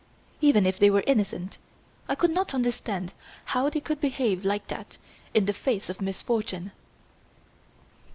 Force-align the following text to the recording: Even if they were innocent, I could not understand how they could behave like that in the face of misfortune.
Even 0.41 0.65
if 0.65 0.79
they 0.79 0.89
were 0.89 1.03
innocent, 1.05 1.59
I 2.09 2.15
could 2.15 2.31
not 2.31 2.55
understand 2.55 3.13
how 3.45 3.69
they 3.69 3.79
could 3.79 4.01
behave 4.01 4.43
like 4.43 4.65
that 4.69 4.97
in 5.35 5.45
the 5.45 5.53
face 5.53 5.91
of 5.91 6.01
misfortune. 6.01 6.71